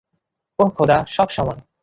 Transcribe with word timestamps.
ওহ 0.59 0.69
খোদা, 0.69 0.97
সব 1.07 1.27
সময়। 1.29 1.59